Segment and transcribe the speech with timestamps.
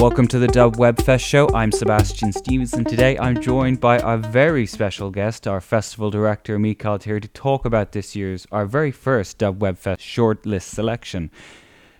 [0.00, 1.46] Welcome to the Dub Webfest show.
[1.52, 6.58] I'm Sebastian Stevens, and today I'm joined by our very special guest, our festival director
[6.58, 11.30] Mikael, here to talk about this year's, our very first Dub Web Webfest shortlist selection.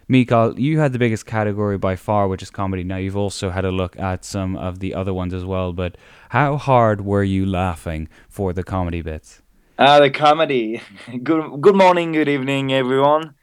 [0.08, 2.85] Mikael, you had the biggest category by far, which is comedy.
[2.85, 5.98] Now you've also had a look at some of the other ones as well, but
[6.30, 9.42] how hard were you laughing for the comedy bits?
[9.78, 10.80] Uh, the comedy.
[11.22, 13.35] Good good morning, good evening, everyone.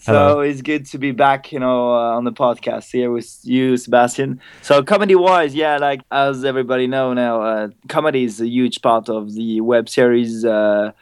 [0.00, 3.76] So it's good to be back, you know, uh, on the podcast here with you,
[3.76, 4.40] Sebastian.
[4.62, 9.08] So comedy wise, yeah, like as everybody know now, uh, comedy is a huge part
[9.08, 10.92] of the web series uh,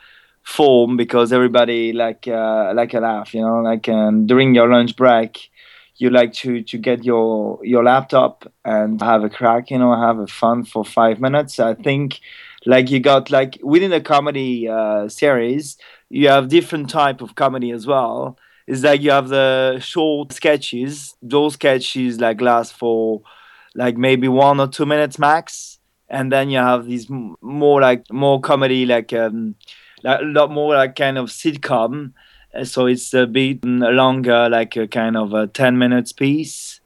[0.43, 4.97] form because everybody like uh, like a laugh, you know, like um, during your lunch
[4.97, 5.51] break,
[5.97, 10.19] you like to to get your your laptop and have a crack, you know, have
[10.19, 11.61] a fun for five minutes.
[11.61, 12.21] I think
[12.65, 15.77] like you got like within a comedy uh, series,
[16.09, 21.15] you have different type of comedy as well is like you have the short sketches.
[21.23, 23.23] Those sketches like last for
[23.75, 27.07] like maybe one or two minutes max, and then you have these
[27.41, 29.55] more like more comedy, like um,
[30.03, 32.13] like a lot more like kind of sitcom.
[32.55, 36.81] Uh, So it's a bit longer, like a kind of a ten minutes piece,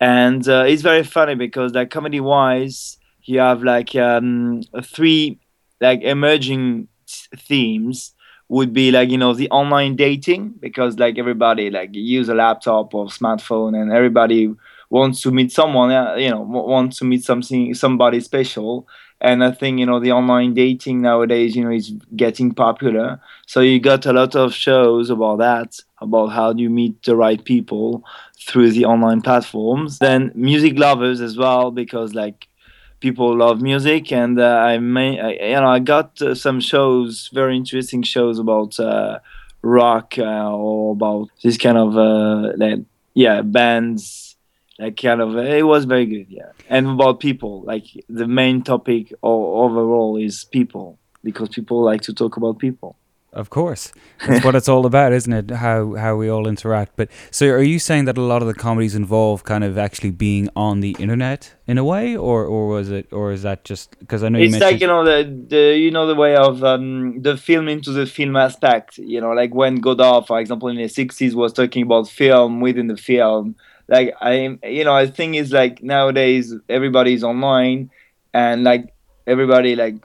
[0.00, 5.38] and uh, it's very funny because like comedy wise, you have like um, three
[5.80, 6.88] like emerging
[7.36, 8.14] themes
[8.48, 12.94] would be like you know the online dating because like everybody like use a laptop
[12.94, 14.54] or smartphone and everybody
[14.90, 18.86] wants to meet someone uh, you know wants to meet something somebody special.
[19.20, 23.20] And i think you know the online dating nowadays you know is getting popular.
[23.46, 27.16] So you got a lot of shows about that about how do you meet the
[27.16, 28.04] right people
[28.46, 29.98] through the online platforms.
[29.98, 32.48] Then music lovers as well because like
[33.04, 37.28] people love music and uh, i may I, you know i got uh, some shows
[37.34, 39.18] very interesting shows about uh,
[39.60, 42.80] rock uh, or about this kind of uh, like,
[43.12, 44.36] yeah bands
[44.78, 46.50] like kind of it was very good yeah.
[46.74, 52.14] And about people like the main topic o- overall is people because people like to
[52.14, 52.96] talk about people
[53.34, 53.92] Of course,
[54.26, 55.50] that's what it's all about, isn't it?
[55.50, 56.92] How how we all interact.
[56.94, 60.12] But so, are you saying that a lot of the comedies involve kind of actually
[60.12, 63.98] being on the internet in a way, or or was it, or is that just
[63.98, 66.36] because I know you it's mentioned like you know the, the you know the way
[66.36, 70.68] of um, the film into the film aspect you know like when godard for example
[70.68, 73.56] in the 60s was talking about film within the film
[73.88, 77.90] like i you know i think is like nowadays everybody's online
[78.32, 78.94] and like
[79.26, 79.96] everybody like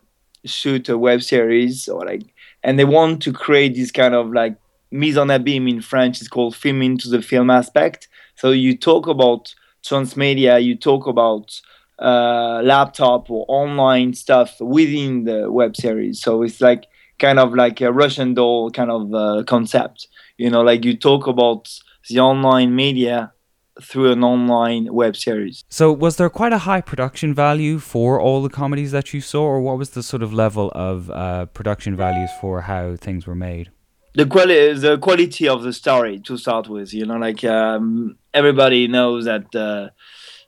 [0.46, 2.24] shoot a web series or like
[2.64, 4.56] and they want to create this kind of like
[4.92, 9.08] mise en abîme in french is called film into the film aspect so you talk
[9.08, 9.54] about
[9.84, 11.62] transmedia you talk about
[12.00, 16.22] uh, laptop or online stuff within the web series.
[16.22, 16.86] So it's like
[17.20, 20.08] kind of like a Russian doll kind of uh, concept.
[20.38, 21.70] You know, like you talk about
[22.10, 23.34] the online media
[23.82, 25.64] through an online web series.
[25.70, 29.44] So, was there quite a high production value for all the comedies that you saw,
[29.44, 33.36] or what was the sort of level of uh, production values for how things were
[33.36, 33.70] made?
[34.16, 36.94] The quality, the quality of the story to start with.
[36.94, 39.54] You know, like um, everybody knows that.
[39.56, 39.90] Uh,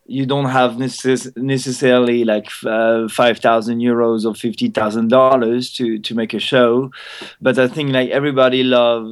[0.07, 6.39] you don't have necess- necessarily like uh, 5000 euros or $50000 to to make a
[6.39, 6.91] show
[7.39, 9.05] but i think like everybody love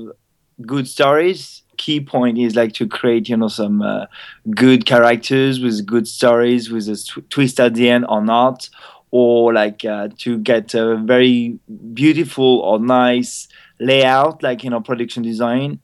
[0.66, 4.06] good stories key point is like to create you know some uh,
[4.52, 8.70] good characters with good stories with a tw- twist at the end or not
[9.12, 11.58] or like uh, to get a very
[11.94, 13.48] beautiful or nice
[13.80, 15.80] layout like you know production design.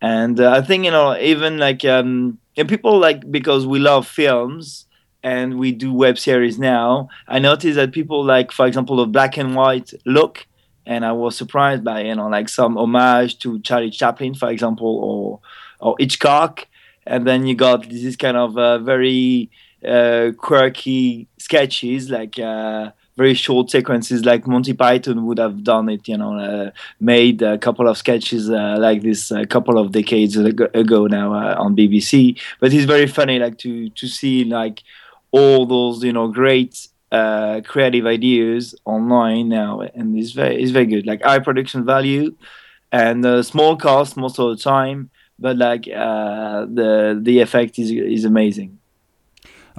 [0.00, 4.06] And uh, i think you know even like um and people like because we love
[4.06, 4.86] films
[5.24, 9.36] and we do web series now i noticed that people like for example a black
[9.36, 10.46] and white look
[10.88, 14.92] and i was surprised by you know like some homage to charlie chaplin for example
[15.08, 15.40] or
[15.80, 16.66] or hitchcock.
[17.06, 19.50] And then you got this kind of uh, very
[19.86, 26.06] uh, quirky sketches like uh, very short sequences like monty python would have done it
[26.08, 30.36] you know uh, made a couple of sketches uh, like this a couple of decades
[30.36, 34.82] ago, now uh, on bbc but it's very funny like to to see like
[35.30, 40.86] all those you know great uh, creative ideas online now and it's very it's very
[40.86, 42.34] good like high production value
[42.92, 47.90] and uh, small cost most of the time but like uh, the the effect is
[47.90, 48.78] is amazing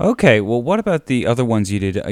[0.01, 1.97] Okay, well, what about the other ones you did?
[1.97, 2.05] Uh,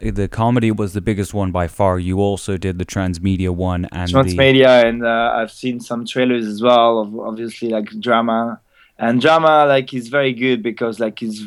[0.00, 1.98] the comedy was the biggest one by far.
[1.98, 6.46] You also did the transmedia one and the transmedia and uh, i've seen some trailers
[6.46, 8.60] as well of obviously like drama
[8.98, 11.42] and drama like is very good because like it's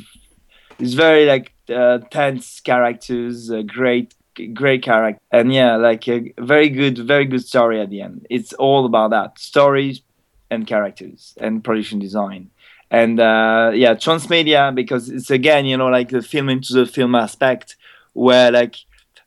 [0.80, 4.16] it's very like uh, tense characters uh, great
[4.54, 8.26] great character and yeah like a very good very good story at the end.
[8.30, 10.02] It's all about that stories
[10.50, 12.50] and characters and production design.
[12.92, 17.14] And uh, yeah transmedia because it's again you know like the film into the film
[17.16, 17.76] aspect
[18.14, 18.78] where like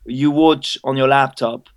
[0.04, 1.68] you watch on your laptop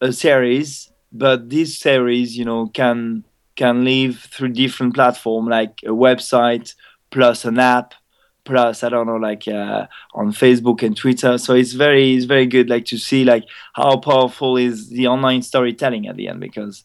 [0.00, 3.24] a series but this series you know can
[3.56, 6.74] can live through different platform like a website
[7.10, 7.94] plus an app
[8.44, 11.38] plus i don't know like uh, on facebook and twitter.
[11.38, 13.44] So it's very it's very good like to see like
[13.74, 16.84] how powerful is the online storytelling at the end because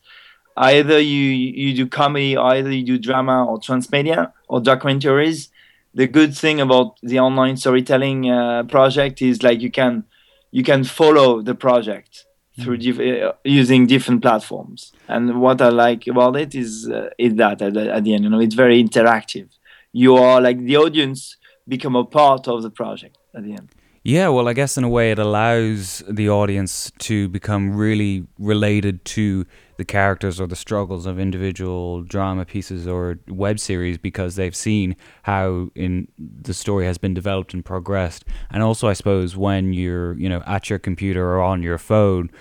[0.58, 1.26] either you
[1.64, 5.50] you do comedy either you do drama or transmedia or documentaries
[5.94, 10.04] the good thing about the online storytelling uh, project is like you can
[10.52, 12.26] you can follow the project
[12.60, 12.82] through mm.
[12.82, 14.92] diff- uh, using different platforms.
[15.08, 18.24] And what i like about it is uh, is that at the, at the end
[18.24, 19.50] you know it's very interactive.
[19.92, 21.38] You are like the audience
[21.70, 23.70] become a part of the project at the end
[24.04, 29.04] yeah, well, I guess in a way it allows the audience to become really related
[29.06, 29.46] to
[29.78, 34.96] the characters or the struggles of individual drama pieces or web series because they've seen
[35.24, 38.24] how in the story has been developed and progressed.
[38.50, 42.32] And also, I suppose when you're, you know, at your computer or on your phone,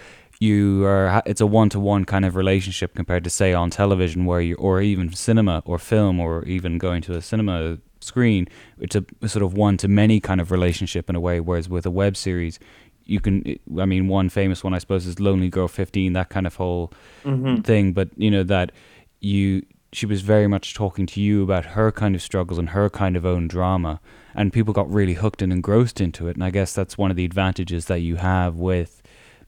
[0.40, 4.54] you are it's a one-to-one kind of relationship compared to say on television where you
[4.54, 7.78] or even cinema or film or even going to a cinema
[8.08, 8.48] screen.
[8.80, 11.40] It's a, a sort of one to many kind of relationship in a way.
[11.40, 12.58] Whereas with a web series,
[13.04, 13.58] you can.
[13.78, 16.12] I mean, one famous one I suppose is Lonely Girl Fifteen.
[16.14, 16.92] That kind of whole
[17.24, 17.62] mm-hmm.
[17.62, 17.92] thing.
[17.92, 18.72] But you know that
[19.20, 19.62] you
[19.92, 23.16] she was very much talking to you about her kind of struggles and her kind
[23.16, 24.00] of own drama
[24.34, 27.16] and people got really hooked and engrossed into it and i guess that's one of
[27.16, 28.97] the advantages that you have with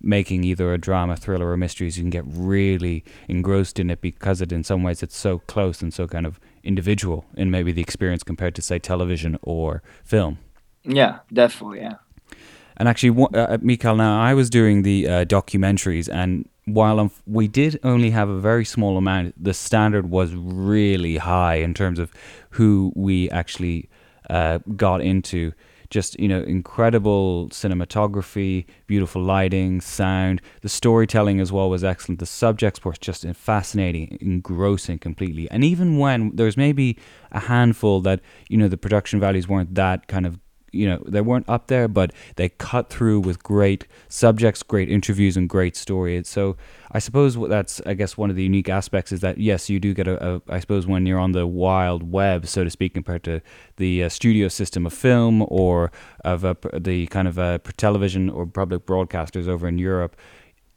[0.00, 4.40] making either a drama thriller or mysteries you can get really engrossed in it because
[4.40, 7.82] it in some ways it's so close and so kind of individual in maybe the
[7.82, 10.38] experience compared to say television or film.
[10.84, 11.80] Yeah, definitely.
[11.80, 11.94] Yeah.
[12.76, 17.10] And actually, uh, uh Mikael, now I was doing the uh, documentaries, and while I'm,
[17.26, 21.98] we did only have a very small amount, the standard was really high in terms
[21.98, 22.10] of
[22.50, 23.90] who we actually
[24.30, 25.52] uh, got into
[25.90, 30.40] just you know incredible cinematography, beautiful lighting, sound.
[30.62, 32.20] The storytelling as well was excellent.
[32.20, 35.50] The subjects were just fascinating, engrossing completely.
[35.50, 36.98] And even when there's maybe
[37.32, 40.38] a handful that you know the production values weren't that kind of
[40.72, 45.36] you know they weren't up there, but they cut through with great subjects, great interviews,
[45.36, 46.28] and great stories.
[46.28, 46.56] So
[46.92, 49.94] I suppose that's I guess one of the unique aspects is that yes, you do
[49.94, 53.24] get a, a I suppose when you're on the wild web, so to speak, compared
[53.24, 53.40] to
[53.76, 55.92] the uh, studio system of film or
[56.24, 56.42] of
[56.72, 60.16] the kind of uh, television or public broadcasters over in Europe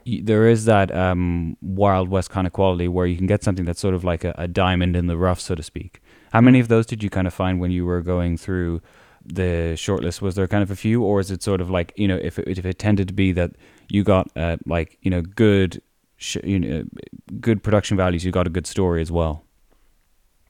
[0.06, 3.80] there is that um, wild west kind of quality where you can get something that's
[3.80, 6.02] sort of like a, a, diamond in the rough, so to speak.
[6.32, 8.82] How many of those did you kind of find when you were going through
[9.26, 10.22] the shortlist?
[10.22, 12.40] Was there kind of a few, or is it sort of like you know, if
[12.40, 13.52] it, if it tended to be that
[13.90, 15.82] you got uh, like you know good,
[16.18, 16.84] sh- you know,
[17.40, 19.44] good production values, you got a good story as well?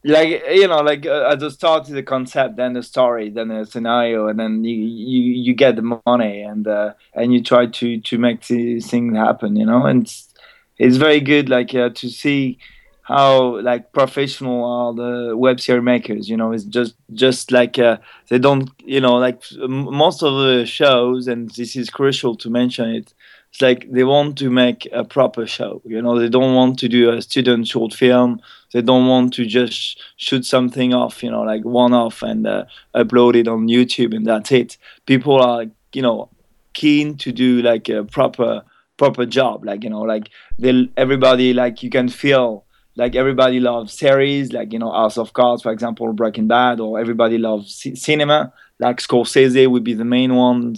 [0.05, 3.65] Like you know, like uh, at the start the concept, then the story, then the
[3.65, 7.99] scenario, and then you you, you get the money, and uh, and you try to
[8.01, 10.33] to make the thing happen, you know, and it's,
[10.77, 12.57] it's very good, like uh, to see
[13.03, 16.51] how like professional are the web series makers you know?
[16.53, 17.97] It's just just like uh,
[18.29, 22.89] they don't you know like most of the shows and this is crucial to mention
[22.89, 23.13] it
[23.49, 26.17] it's like they want to make a proper show you know?
[26.17, 28.41] They don't want to do a student short film.
[28.71, 32.65] They don't want to just shoot something off you know like one off and uh,
[32.95, 34.77] upload it on youtube and that's it.
[35.05, 36.29] People are you know
[36.73, 38.63] keen to do like a proper
[38.97, 42.63] proper job like you know like they everybody like you can feel
[42.95, 46.99] like everybody loves series like you know house of cards for example breaking bad or
[46.99, 48.53] everybody loves c- cinema.
[48.79, 50.75] Like scorsese would be the main one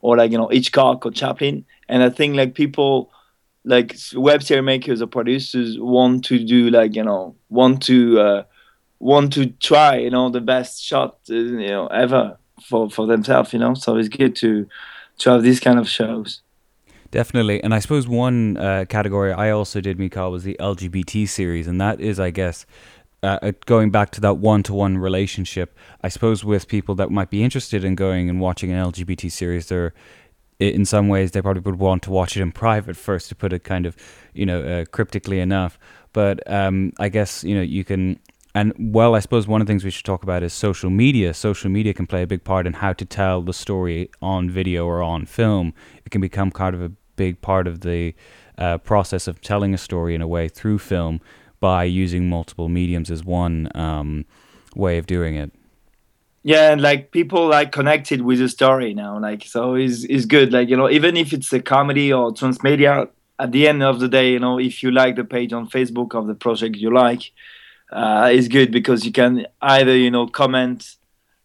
[0.00, 1.64] or like you know hitchcock or chaplin.
[1.88, 3.10] And i think like people
[3.64, 8.42] like web series makers or producers want to do like you know want to uh,
[8.98, 13.52] want to try you know the best shot uh, you know ever for for themselves
[13.52, 13.74] you know?
[13.74, 14.66] So it's good to
[15.18, 16.40] to have these kind of shows
[17.10, 21.66] Definitely, and I suppose one uh, category I also did, Mikael, was the LGBT series,
[21.66, 22.66] and that is, I guess,
[23.22, 25.74] uh, uh going back to that one-to-one relationship.
[26.02, 29.68] I suppose with people that might be interested in going and watching an LGBT series,
[29.68, 29.94] they're
[30.58, 33.54] in some ways they probably would want to watch it in private first, to put
[33.54, 33.96] it kind of,
[34.34, 35.78] you know, uh, cryptically enough.
[36.12, 38.18] But um, I guess you know you can
[38.54, 41.32] and well, I suppose one of the things we should talk about is social media.
[41.32, 44.86] Social media can play a big part in how to tell the story on video
[44.86, 45.74] or on film.
[46.04, 48.14] It can become kind of a big part of the
[48.56, 51.20] uh, process of telling a story in a way through film
[51.60, 54.24] by using multiple mediums is one um,
[54.74, 55.50] way of doing it.
[56.44, 60.52] Yeah, and like people like connected with the story now, like so is is good.
[60.52, 63.08] Like you know, even if it's a comedy or transmedia,
[63.38, 66.14] at the end of the day, you know, if you like the page on Facebook
[66.14, 67.32] of the project you like,
[67.92, 70.96] uh, it's good because you can either you know comment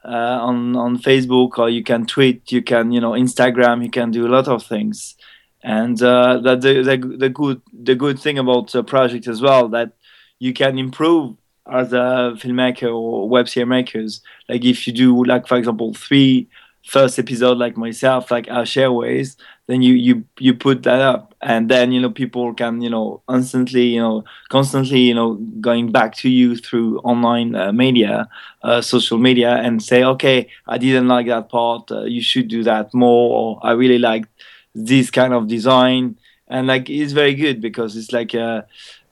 [0.06, 4.12] uh, on on Facebook or you can tweet, you can you know Instagram, you can
[4.12, 5.16] do a lot of things,
[5.64, 9.68] and uh, that the, the the good the good thing about the project as well
[9.70, 9.94] that
[10.40, 11.36] you can improve
[11.72, 14.22] as a filmmaker or web series makers.
[14.50, 16.48] Like if you do like for example three
[16.86, 21.70] first episode like myself like Ash Airways then you you you put that up and
[21.70, 26.14] then you know people can you know instantly you know constantly you know going back
[26.18, 28.28] to you through online uh, media
[28.64, 32.64] uh, social media and say okay i didn't like that part uh, you should do
[32.64, 34.26] that more or i really like
[34.74, 36.18] this kind of design.
[36.48, 38.62] And like it's very good because it's like a uh,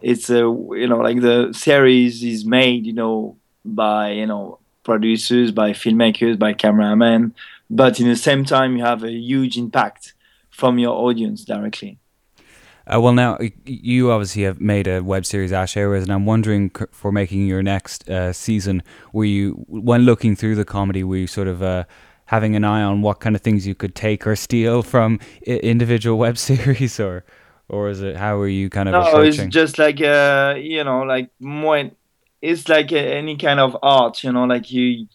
[0.01, 5.51] it's a you know like the series is made you know by you know producers
[5.51, 7.33] by filmmakers by cameramen.
[7.69, 10.13] But in the same time you have a huge impact
[10.49, 11.97] from your audience directly.
[12.87, 16.71] Uh, well, now you obviously have made a web series Ash Airways, and I'm wondering
[16.91, 18.81] for making your next uh, season,
[19.13, 21.85] were you when looking through the comedy, were you sort of uh,
[22.31, 25.61] having an eye on what kind of things you could take or steal from I-
[25.73, 27.23] individual web series, or
[27.69, 28.93] or is it how are you kind of?
[28.93, 29.45] No, approaching?
[29.47, 31.91] it's just like uh, you know, like more.
[32.41, 35.07] It's like any kind of art, you know, like you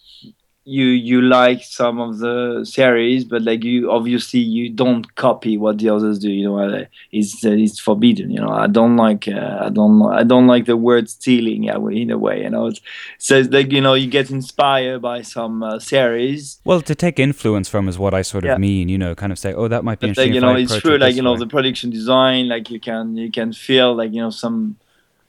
[0.68, 5.78] you you like some of the series, but like you obviously you don't copy what
[5.78, 6.28] the others do.
[6.28, 8.30] You know, it's uh, it's forbidden.
[8.32, 11.64] You know, I don't like uh, I don't I don't like the word stealing.
[11.64, 12.80] in a way, you know, it's,
[13.18, 16.58] so it's like you know you get inspired by some uh, series.
[16.64, 18.58] Well, to take influence from is what I sort of yeah.
[18.58, 18.88] mean.
[18.88, 20.32] You know, kind of say, oh, that might be but, interesting.
[20.32, 20.98] Like, you know, it's true.
[20.98, 21.38] Like you know, way.
[21.38, 24.76] the production design, like you can you can feel like you know some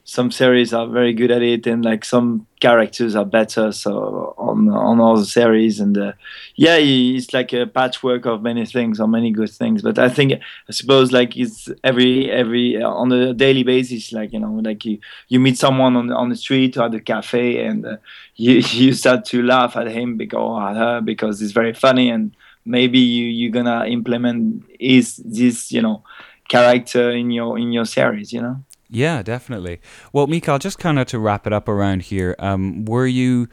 [0.09, 4.69] some series are very good at it and like some characters are better so on
[4.69, 5.81] on all the series.
[5.81, 6.13] And uh,
[6.55, 9.81] yeah it's like a patchwork of many things or many good things.
[9.81, 14.31] But i think i suppose like it's every every uh, on a daily basis like
[14.31, 14.97] you know like you
[15.27, 17.97] you meet someone on on the street or at the cafe and uh,
[18.37, 22.09] you you start to laugh at him because at her because it's very funny.
[22.09, 22.33] And
[22.63, 26.03] maybe you you're gonna implement is this you know
[26.47, 29.81] character in your in your series you know yeah, definitely.
[30.13, 33.47] Well, Mikael, just kind of to wrap it up around here, um, were you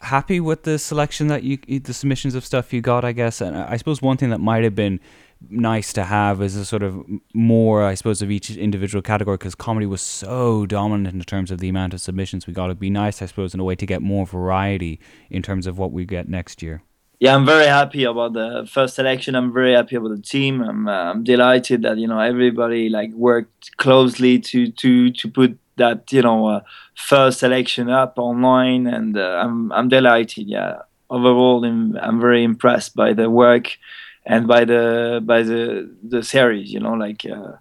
[0.00, 3.04] happy with the selection that you, the submissions of stuff you got?
[3.04, 5.00] I guess, and I suppose one thing that might have been
[5.48, 7.04] nice to have is a sort of
[7.34, 11.58] more, I suppose, of each individual category because comedy was so dominant in terms of
[11.58, 12.66] the amount of submissions we got.
[12.66, 15.78] It'd be nice, I suppose, in a way to get more variety in terms of
[15.78, 16.82] what we get next year
[17.18, 19.34] yeah, I'm very happy about the first selection.
[19.34, 20.60] I'm very happy about the team.
[20.60, 25.58] I'm, uh, I'm delighted that you know everybody like worked closely to to to put
[25.76, 26.60] that you know uh,
[26.94, 30.46] first selection up online, and uh, I'm I'm delighted.
[30.46, 33.78] Yeah, overall, I'm, I'm very impressed by the work
[34.26, 36.70] and by the by the the series.
[36.70, 37.52] You know, like uh,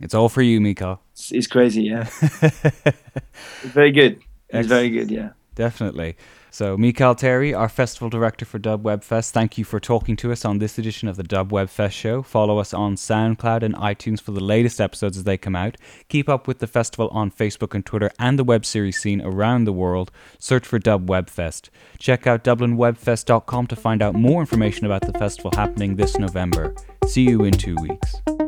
[0.00, 1.00] it's all for you, Mika.
[1.12, 1.84] It's, it's crazy.
[1.84, 2.08] Yeah,
[2.42, 4.20] it's very good.
[4.50, 5.10] It's very good.
[5.10, 6.16] Yeah, definitely.
[6.56, 10.32] So, Mikael Terry, our festival director for Dub Web Fest, thank you for talking to
[10.32, 12.22] us on this edition of the Dub Web Fest show.
[12.22, 15.76] Follow us on SoundCloud and iTunes for the latest episodes as they come out.
[16.08, 19.64] Keep up with the festival on Facebook and Twitter and the web series scene around
[19.64, 20.10] the world.
[20.38, 21.68] Search for Dub Web Fest.
[21.98, 26.74] Check out DublinWebFest.com to find out more information about the festival happening this November.
[27.06, 28.45] See you in two weeks.